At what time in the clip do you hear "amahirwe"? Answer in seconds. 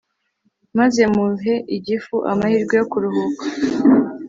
2.31-2.73